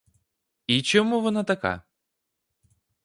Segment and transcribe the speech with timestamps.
[0.67, 1.81] І чому вона така?